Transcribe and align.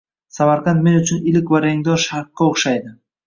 Samarqand 0.35 0.81
men 0.87 0.97
uchun 1.01 1.27
iliq 1.33 1.53
va 1.55 1.61
rangdor 1.67 2.01
Sharqqa 2.07 2.49
o‘xshaydi. 2.55 2.99